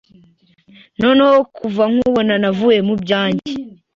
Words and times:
Noneho 1.01 1.37
kuva 1.57 1.83
nkubona 1.91 2.33
navuye 2.43 2.79
mubyange 2.87 3.51